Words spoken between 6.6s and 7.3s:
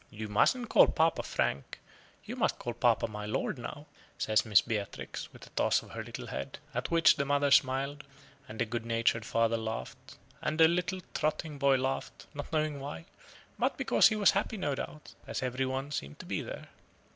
at which the